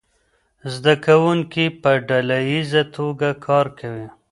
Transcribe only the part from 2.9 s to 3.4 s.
توګه